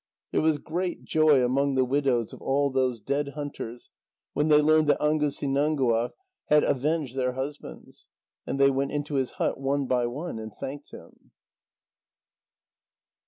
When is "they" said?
4.47-4.59, 8.59-8.71